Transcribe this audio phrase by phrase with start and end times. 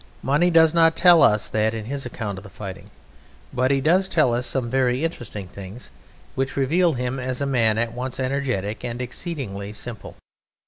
[0.23, 2.89] Money does not tell us that in his account of the fighting,
[3.53, 5.91] but he does tell us some very interesting things,
[6.33, 10.15] which reveal him as a man at once energetic and exceedingly simple.